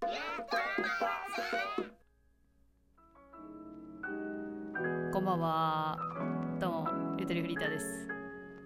[0.00, 0.06] こ
[5.20, 5.98] んばんは。
[6.58, 6.88] どうも
[7.18, 8.08] ゆとりフリーターです。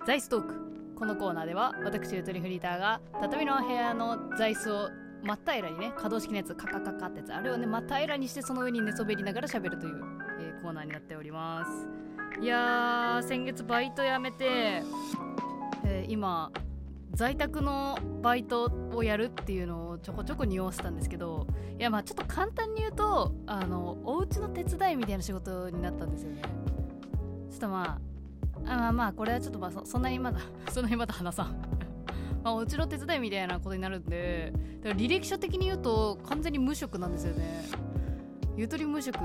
[0.07, 0.55] ザイストーク。
[0.95, 4.89] このコーナーでは私ゆとりフリーターが畳の部屋の座椅子を
[5.25, 10.01] 真っ平らにね可動式のやつカカカカってやつあれをね真っ平らにしてその上に寝そべりながら喋るという、
[10.41, 11.71] えーコーナーになっております。
[12.41, 14.85] いやー先月バイト辞めて、
[15.85, 16.53] えー今
[17.15, 21.47] 在宅のバイトをやるっていうのをちょこちょこ匂わせたんですけど
[21.79, 26.43] いやまあちょっと簡単に言うとあのお家の手伝いみたいな仕事になったんですよね。
[27.51, 27.99] ちょっとま
[28.67, 30.41] ああまあまあこれはちょっとまあそんなにまだ
[30.71, 31.57] そんなにまだ話さん。
[32.43, 34.53] まあお家の手伝いみたいなことになるんで
[34.83, 37.65] だから履歴書的に言うと完全に無職なんですよね。
[38.57, 39.19] ゆとり無職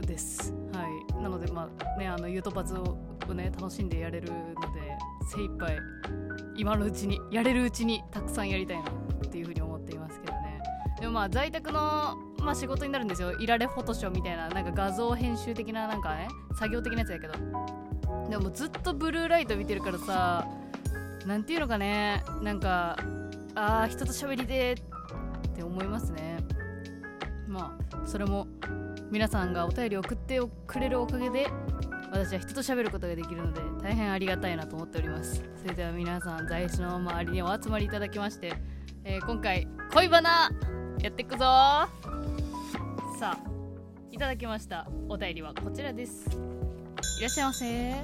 [0.00, 0.52] です。
[0.72, 1.22] はい。
[1.22, 2.96] なのでまあねあのゆとばつを
[3.34, 4.34] ね楽しんでやれるの
[4.74, 4.96] で
[5.34, 5.78] 精一杯
[6.56, 10.60] 今のうちにやれるうちにたくさんやりたいなっていうふうに思っていますけどね。
[11.00, 13.32] でもまあ在宅の、まあ、仕事になるんですよ。
[13.38, 17.34] いられフォトショーみたいななんか画像編集的ななんかね作業的なやつやけど。
[18.28, 20.46] でもずっとブルーライト見てるからさ
[21.26, 22.96] なんていうのかねなんか
[23.54, 26.38] ああ人と喋りでって思いますね。
[27.46, 28.46] まあそれも
[29.10, 31.46] 皆さんがお便り送ってくれるおかげで
[32.10, 35.42] 私は人と喋ることができるので大変ありがたいなと思っております。
[35.60, 38.54] それでは皆さん在室の周りにお集まりいただきまして、
[39.04, 40.50] えー今回恋バナ
[41.00, 41.38] やっていくぞ。
[41.38, 41.88] さ
[43.20, 43.38] あ
[44.10, 44.88] いただきました。
[45.08, 46.28] お便りはこちらです。
[47.18, 47.94] いらっしゃいませ。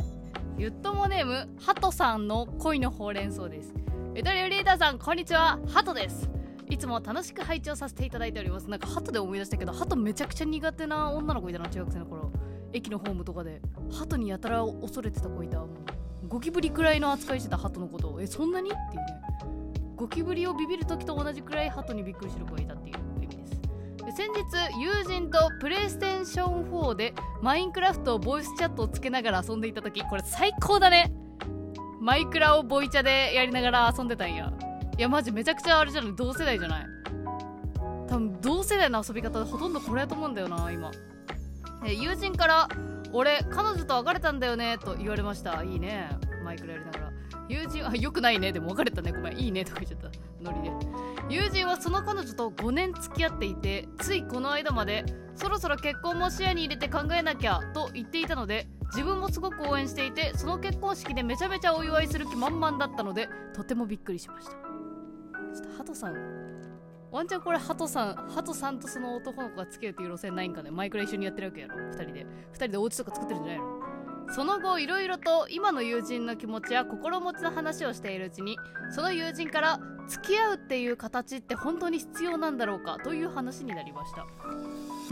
[0.56, 3.74] ゆっともネームハトさんの恋のほうれん草です。
[4.14, 5.58] ゆとりリーダーさんこんにちは。
[5.66, 6.30] ハトです。
[6.70, 8.70] いつも楽しく拝聴させていただいております。
[8.70, 12.23] なんかハトで思い出したけどハトめちゃくちゃ苦手な女の子いたな中学生の頃。
[12.74, 15.60] 駅のホームとかでハトにやたら恐れてた子いた。
[15.60, 15.66] も
[16.24, 18.14] うゴキブリくらいの扱いしてたハトのこと。
[18.14, 18.70] をえそんなに？
[18.70, 19.06] っていうね。
[19.96, 23.52] ゴキブリをビビる時と同じくらいハトにびっくりしてる子がいたっていう意味です。
[24.16, 31.12] 先日友人とプレイステーション4でマインクラフトをボイスチャットをつけながら遊んでいた時これ最高だね。
[32.00, 34.52] マイクラをボイチャでやりながら遊んでたんや。
[34.98, 36.16] いやマジめちゃくちゃあれじゃない？
[36.16, 36.86] 同世代じゃない？
[38.08, 40.90] 多分同世代の遊び方でほとんどこれやと思うんだよな今。
[41.84, 42.68] え友人から
[43.12, 45.62] 「俺彼女と別れたんだよね」と言われました。
[45.62, 46.08] いいね。
[46.42, 47.12] マイクラやりながら。
[47.48, 48.52] 友人あよくないね。
[48.52, 49.12] でも別れたね。
[49.12, 49.38] ごめん。
[49.38, 49.64] いいね。
[49.64, 50.18] とか言っちゃった。
[50.42, 51.04] ノリで。
[51.28, 64.52] 友人はその彼女と5年付き合っていてついこの間までそろそろ結婚も視野に入れて考えなきゃと言っていたので自分もすごく応援していてその結婚式でめちゃめちゃお祝いする気満々だったのでとてもびっくりしました。
[64.52, 66.14] ちょっとハトさん
[67.14, 70.72] ワンチャンこれハトさんハトさんとその男の子が付き合うっていう路線ないんかね？
[70.72, 72.26] マイクラ一緒にやってるわけやろ？2人で。
[72.52, 74.34] 2人でお家とか作ってるんじゃないの？
[74.34, 78.56] その後いろいろと今の友人の気持ちや心持ちの話をしているうちに
[78.90, 82.98] その友人から付き合うっていう形って本当に必要なんだろうか？
[83.04, 84.26] という話になりました。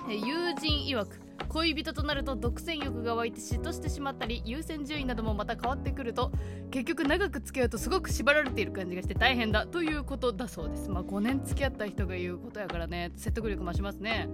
[0.09, 6.33] 友人曰く恋人となると独占欲が湧いて嫉妬してしまったり優先順位などもまた変わってくると
[6.71, 10.91] 結局長く付き合うとすごく縛られている感じがして大変だということだそうです。
[10.91, 13.13] まあ5年付き合った人が言うことやからね。
[13.17, 14.29] 説得力増しますね、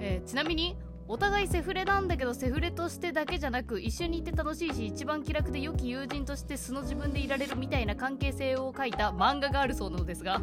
[0.00, 0.76] えーちなみに
[1.08, 10.42] お互いセフレなんだけどセフレとしてだけじゃなく一緒にいて楽しいし一番気楽で良き友人として素の自分でいられるみたいな関係性を書いた漫画があるそうなのですが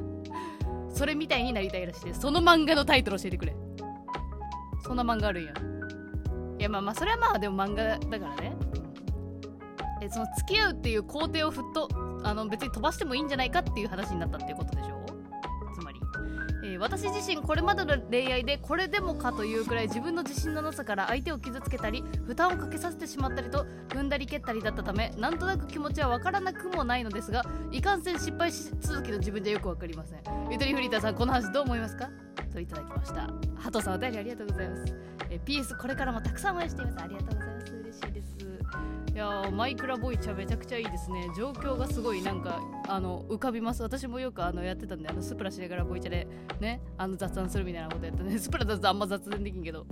[0.89, 2.21] それみたいになりたいらしいです。
[2.21, 3.55] その漫画のタイトル教えてくれ。
[4.85, 5.53] そんな漫画あるんや。
[6.63, 8.55] やまあまあそれはまあでも漫画だからね。
[10.01, 11.87] えその付き合うっていう工程をふっと
[12.23, 15.05] あの別に飛ばしてもいいんじゃないかっていう話になったっていうことでしょ？
[15.73, 15.99] つまり、
[16.65, 30.19] えー私自身これまでの恋愛でこれでもかというくらい自分の自信のなさから相手を傷つけたり負担をかけさせてしまったりと踏んだり蹴ったりだったためなんとなく気持ちはわからなくもないのですがいかんせん失敗し続きの自分じゃよくわかりません。
[30.51, 32.09] ゆとりフリーターさんこの話どう思いますか？
[32.51, 33.29] といただきました。
[33.55, 34.95] ハトさんお便りありがとうございます。
[35.33, 36.97] えー PS これからもたくさん応援しています。
[36.99, 37.73] ありがとうございます。
[37.73, 38.37] 嬉しいです。
[39.13, 41.27] いやマイクラボイチャめちゃくちゃいいですね。
[41.35, 43.81] 状況がすごいなんかあの浮かびます。
[43.81, 46.27] 私もよくあのやってたんであのスプラしながらボイチャで
[46.59, 49.87] ねあの雑談するみたいなことやったね スプラだとあんま雑談できんけど。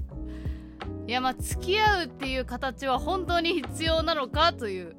[1.07, 4.95] いやまあ付き合うっていう形は本当に必要なのかという。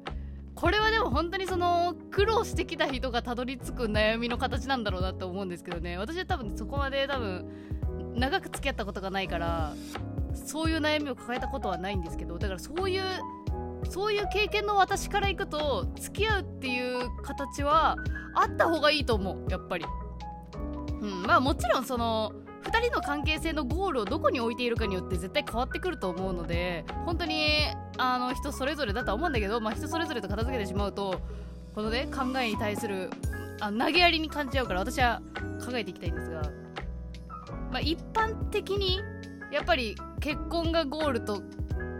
[0.55, 5.97] これはでも本当にその苦労してきた人がたどり着く悩みの形なんだろうなと思うんですけどね。
[5.97, 7.47] 私は多分そこまで多分
[8.15, 9.73] 長く付き合ったことがないから
[10.33, 13.03] そういう悩みを抱えたことはないんですけどだからそういう
[13.89, 17.97] そういう経験の私からいくと付き合うっていう形は
[18.33, 19.85] あった方がいいと思うやっぱり。
[21.01, 22.31] うんまあもちろんその
[22.63, 27.45] 2人の関係性のゴールをどこに置いているかによって絶対変わってくると思うので本当に
[27.97, 31.19] あの人それぞれだとは思うんだけど、まあ、人それぞれと片付けてしまうと
[31.75, 33.09] このね考えに対する
[33.59, 35.21] あ投げやりに感じちゃうから私は
[35.65, 36.49] 考えていきたいんですが
[37.73, 39.01] まあ、一般的に
[39.53, 41.43] やっぱり結婚がゴールと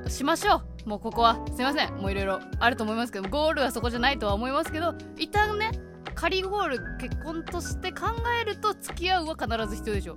[0.08, 0.90] しましょう。
[0.90, 1.40] もうここは。
[1.56, 1.94] すいません。
[1.98, 5.70] もういろいろあると思いますけどゴールはそこじゃないとは思いますけど一旦ね
[6.16, 8.08] 仮ゴール結婚として考
[8.42, 10.16] えると付き合うは必ず必要でしょ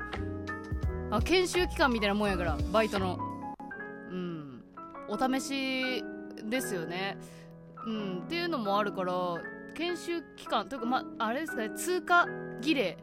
[1.10, 3.18] あ研修期間みたいなもんやからバイトの。
[4.10, 4.62] うん。
[5.08, 6.04] お試し
[6.42, 7.18] ですよね。
[7.86, 8.18] うん。
[8.24, 9.12] っていうのもあるから
[9.74, 12.26] 研修期間というかまあれですかね通過
[12.62, 12.96] 儀礼。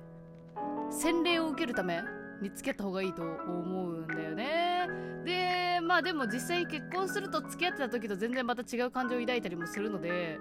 [0.90, 2.02] 洗礼を受けるため。
[2.44, 4.88] に付き合った方がいいと思うんだよね。
[5.26, 10.38] でまあでも実際結婚すると付き合ってた時と全然また違う感情を抱いたりもするので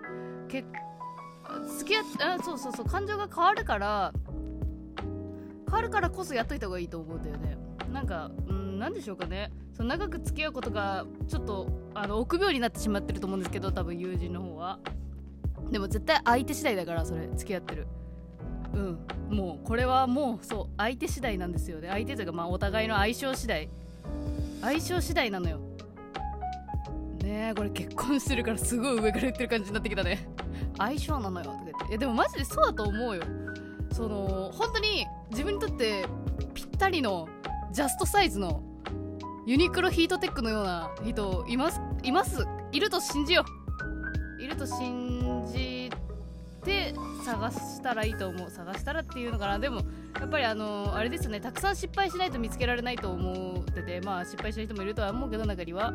[0.48, 0.64] け
[1.78, 2.04] 付き合っ
[2.38, 4.12] あそうそうそう感情が変わるから
[5.66, 7.56] 変わるからこそやっといた方がいいと思うんだよね。
[7.90, 9.50] なんかうん何でしょうかね。
[9.72, 14.78] その長く付き合うことがちょっとあの臆病になってしまってると思うんですけど多分友人の方は。
[15.70, 17.86] でも絶対相手次第だからそれ付き合ってる。
[18.74, 18.98] うん。
[19.32, 21.88] もうこれはもうそう相手次第なんですよね。
[21.88, 23.68] 相手というかまあお互いの相性次第。
[24.60, 25.58] 相性次第なのよ。
[27.22, 30.28] ねえこれ結婚してるからすごい上から言ってる感じになってきたね。
[30.76, 31.88] 相性なのよとか言って。
[31.88, 33.22] いやでもマジでそうだと思うよ。
[33.92, 36.06] その本当に自分にとって
[36.54, 37.28] ぴったりの
[37.72, 38.62] ジャストサイズの
[39.46, 42.46] ユニクロヒートテックのような人いますいます？
[42.70, 43.44] いると信じよ
[44.38, 44.42] う。
[44.42, 45.90] いると信じ
[46.64, 46.94] て
[47.24, 48.50] 探したらいいと思う。
[48.50, 49.58] 探したらっていうのかな。
[49.58, 49.82] でも
[50.20, 51.40] やっぱりあのあれですよね。
[51.40, 55.92] たくさん失敗しないと見つけられないと思っててまあ失敗しない人もいるとは思うけど中には。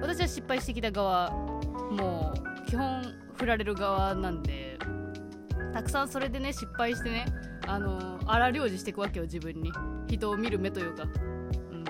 [0.00, 2.32] 私は失敗してきた側も
[2.64, 3.02] う基本
[3.36, 4.78] 振られる側なんで
[5.72, 7.26] たくさんそれでね失敗してね
[7.66, 9.72] あの荒療治していくわけよ自分に。
[10.08, 11.04] 人を見る目というか。
[11.04, 11.84] うん。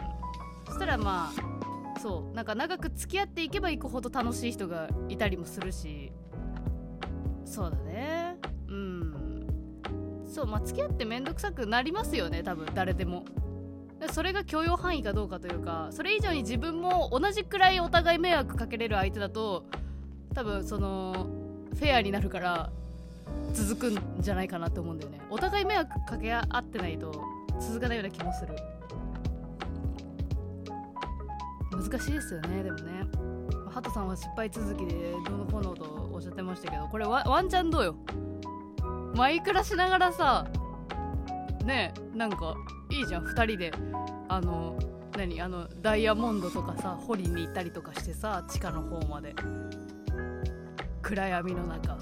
[0.66, 1.32] そしたらま
[1.96, 2.34] あそう。
[2.34, 5.97] なんか長く付き合っていけばいくほど楽しい人がいたりもするし。
[7.48, 8.36] そうだね。
[8.68, 9.46] うん。
[10.26, 13.24] そうまあ付き合って面倒くさくなりますよね多分誰でも。
[14.12, 19.64] それが許容範囲かどうかというかそれ以上に自分も同じくらいお互い迷惑かけれる相手だと
[20.34, 21.26] 多分その
[21.74, 22.70] フェアになるから
[23.52, 25.20] 続くんじゃないかなと思うんだよね。
[25.30, 27.24] お互い迷惑かけ合ってないと
[27.58, 28.54] 続かないような気もする。
[31.72, 33.04] 難しいですよねでもね。
[33.70, 37.96] ハトさんは失敗続きでどうのこうのとおっしゃってましたけどこれワワンチャンどうよ？
[39.14, 40.46] マイクラしながらさ
[41.64, 42.56] ねえなんか
[42.90, 43.72] いいじゃん2人で。
[44.30, 44.78] あの
[45.16, 49.34] 何あのダイヤモンドとかさ掘りに行ったりとかしてさ地下の方まで。
[51.00, 51.96] 暗闇の中。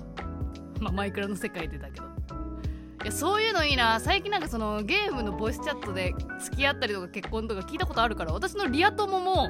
[0.80, 2.06] まあマイクラの世界でだけど。
[2.06, 2.08] い
[3.06, 4.00] やそういうのいいな。
[4.00, 9.48] 最近なんかそのゲームのボイスチャットで付き合ったりとか結婚とか聞いたことあるから私のリア友も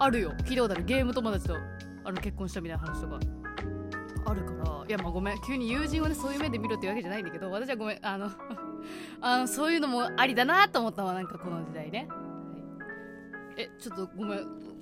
[0.00, 0.32] あるよ。
[0.44, 0.84] 聞いたことある。
[0.84, 1.54] ゲーム友達と。
[2.04, 3.18] あの結婚したみたいな話とか。
[4.26, 5.40] あるからいやまあごめん。
[5.42, 8.30] 急に友人をねそういう目で見ろっていうわけじゃないんだけど私はごめんあの
[9.20, 12.14] あのそういうのもありだなと思ったわなんかこの時代ね、は
[13.56, 14.38] い、えちょっとごめん。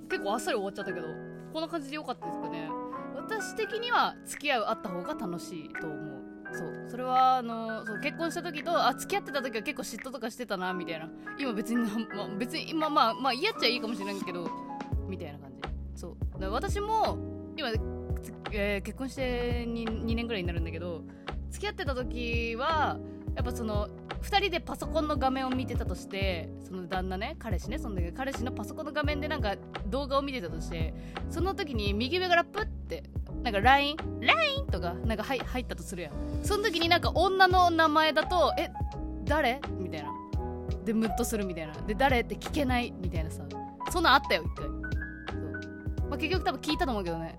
[0.08, 1.06] 結構あっさり終わっちゃったけど
[1.52, 2.68] こんな感じでよかったですかね。
[3.16, 6.22] 私的には付き合うあった方が楽しいと思う。
[6.52, 6.84] そう。
[6.88, 11.08] それはあのそう結婚した時とあ付き合ってた時は結構嫉妬とかしてたなみたいな。
[11.38, 11.80] 今別に、
[12.14, 14.50] まあ、別に今まあまあ嫌っちゃいいかもしれないけど
[15.08, 15.61] みたいな感じ
[16.40, 17.18] 私も
[17.56, 17.70] 今、
[18.52, 21.02] えー、結婚して 2, 2年ぐらいになるんだけど
[21.50, 22.98] 付き合ってた時は
[23.34, 23.88] やっぱその
[24.22, 30.94] 2人でパソコンの画面を見てたとしてその旦那ね彼氏ねその彼氏のパソコンの画面でなんか動画を見てたとして
[31.28, 33.04] その時に右上からプッて
[33.42, 36.12] なんか LINE、LINE とかなんか入入ったとするやん。
[36.42, 38.70] その時になんか女の名前だとえ
[39.24, 39.60] 誰？
[39.78, 40.12] みたいな。
[40.84, 41.72] でムッとするみたいな。
[41.72, 42.20] で誰？
[42.20, 43.42] って聞けないみたいなさ。
[43.90, 44.66] そんなんあったよ一回、
[46.12, 47.34] まあ、結局多分聞いたと思うけどね。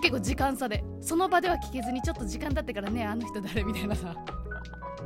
[0.00, 0.84] 結構時間差で。
[1.00, 4.14] その場では聞けずにちょっと時間経ってからねあの人誰みたいなさ。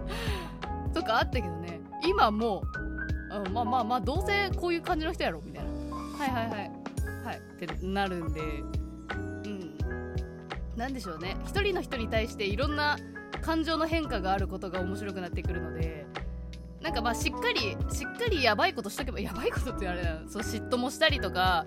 [0.92, 1.80] とかあったけどね。
[2.07, 2.62] 今も
[3.33, 5.71] う、うん、まあまあまあどうせこういう感じの人やろみたいな。
[6.19, 6.71] はいはいはい。
[7.25, 7.38] はい。
[7.38, 8.40] ってなるんで。
[8.40, 9.78] うん。
[10.76, 11.38] なんでしょうね。
[11.47, 12.99] 一人の人に対していろんな
[13.40, 16.04] 感情の変化があることが面白くなってくるので
[16.83, 17.61] なんかまあしっかり
[17.92, 21.66] しっかりやばいことしとけばやばいことってあれだそう嫉妬もしたりとか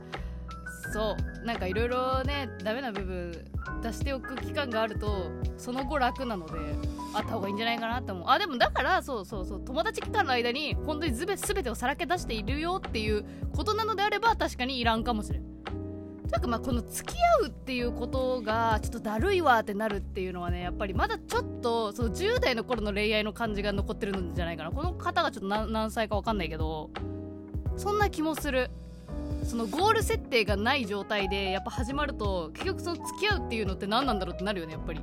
[0.92, 3.46] そうなんかいろいろねダメな部分
[3.82, 6.54] 出しておく期間があるとその後楽なので
[7.14, 8.26] あった方がいいんじゃないかなって思う。
[8.28, 13.26] あでもだからそうそうそう友達期間の間に本当に全てをさらけ出しているよっていう
[13.56, 15.44] ことなのであれば確かにいらんかもしれん。
[16.30, 24.72] というかまあこの付き合うっていうことがちょっとだるいわってなるっていうのはねやっぱりまだちょっとその10代の頃の恋愛の感じが残ってるんじゃないかな。
[24.72, 26.90] この方がちょっと何歳か分かんないけど
[27.78, 28.72] そんな気もする。
[29.46, 35.02] そのゴール設定がない状態でやっぱ始まると結局その付き合うっていうのって何なんだろうってなるよねやっぱり。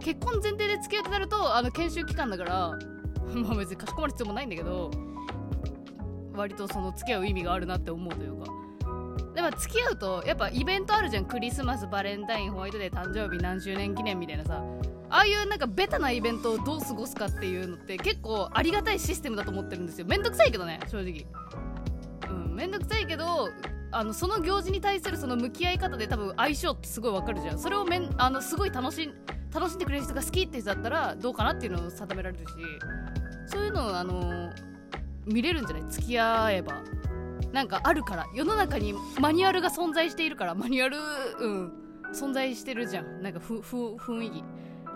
[0.00, 2.78] 結婚前提で付き合うってなるとあの研修期間だから
[3.34, 4.90] まあ別にかしこまる必要もないんだけど
[6.34, 8.52] 割とその付き合う意味があるなって思うというか。
[9.34, 11.24] でも付き合うとやっぱイベントあるじゃん。
[11.24, 14.62] クリスマスバレンタインホワイトデー誕生日何周年記念みたいなさ。
[15.10, 20.06] ああいうなんかベタなイベントをどう過ごすかっていうのって結構ありがたいシステムだと思ってるんですよ。
[20.06, 21.26] めんどくさいけどね正直。
[22.54, 23.50] うんめんどくさいけど
[23.90, 27.58] あのその行事に対するその向き合い方で多分相性ってすごいわかるじゃん。
[27.58, 29.10] それをめんあのすごい楽し
[29.52, 32.52] 楽しんでくれる人が好きって人だったらどうかなっていうのを定められるし
[33.46, 34.50] そういうのをあの
[35.26, 35.90] 見れるんじゃない？
[35.90, 36.82] 付き合えば。
[37.52, 38.26] なんかあるから。
[38.34, 40.56] 世の中にマニュアルが存在しているから。
[40.56, 40.96] マニュアル
[41.38, 41.72] うん。
[42.12, 43.22] 存在してるじゃん。
[43.22, 44.44] なんかふふ雰囲気。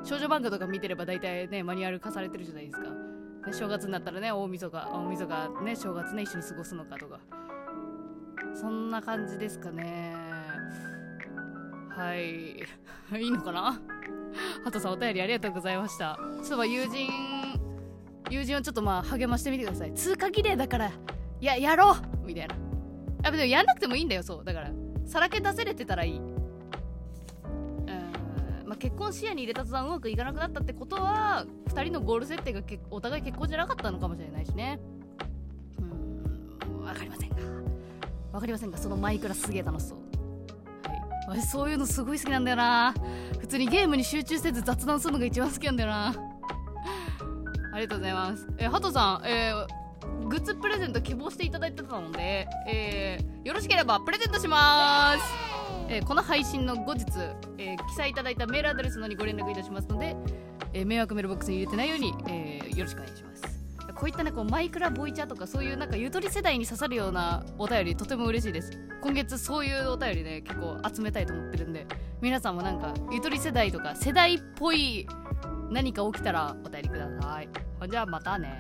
[0.03, 2.87] 少女漫画とか見てれば大体ねマニュアル化されてるじゃないですか。
[3.47, 7.21] で正月になったらね大晦日大晦日ね正月ね一緒に過ごすのかとか。
[8.55, 10.15] そんな感じですかね。
[11.91, 12.59] はい。
[13.21, 13.81] いいのかな？
[14.65, 16.19] ハトさんお便りありがとうございました。
[16.19, 17.09] ちょっとまあ友人
[18.31, 19.95] 友人をちょっとまあ励ましてみてください。
[19.95, 20.91] 通過儀礼だから
[21.41, 22.27] ややろう！
[22.27, 22.55] みたいな。
[23.25, 24.45] やでもやんなくてもいいんだよそう。
[24.45, 24.71] だから
[25.05, 26.19] さらけ出せれてたらいい。
[26.19, 26.35] うん
[28.67, 34.79] まあ結婚視野に入れた途端うまくいかなくなったってことは2人のゴール設定がお互い結婚じゃなかったのかもしれないしね。
[38.39, 39.99] 分かりませんがそのマイクラすげえ楽しそう。
[40.89, 41.41] はい。
[41.41, 42.95] 私そういうのすごい好きなんだよな。
[43.41, 46.15] 普通にゲームに集中せず雑談するのが一番好きなんだよな。
[47.73, 48.49] ありがとうございます。
[48.59, 55.23] えハトさんえー、グッズプレゼント希望していただいてたので、えー、よろしければプレゼントします、
[55.89, 57.05] えーこの配信の後日、
[57.59, 60.17] えー記載いただいたメールアドレスのにご連絡いたしますので、
[60.73, 63.58] えー迷惑メールボックスに入れてないように、えーよろしくお願いします
[63.99, 68.71] こういったねこうマイクラボイチャとかそういうなんかゆとり世代に刺さるようなお便りとても嬉しいです。
[69.03, 71.85] 今月そういうお便りね結構集めたいと思ってるんで
[72.21, 75.09] 皆さんもなんかゆとり世代とか世代っぽい
[75.71, 77.49] 何か起きたらお便りください。
[77.81, 78.59] ほんじゃあまたね。